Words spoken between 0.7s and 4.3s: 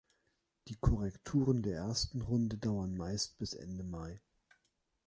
Korrekturen der ersten Runde dauern meist bis Ende Mai.